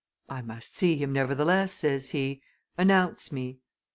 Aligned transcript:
'I 0.29 0.41
must 0.41 0.75
see 0.75 0.95
him, 0.97 1.13
nevertheless,' 1.13 1.73
says 1.75 2.09
he; 2.09 2.41
'announce 2.75 3.31
me! 3.31 3.59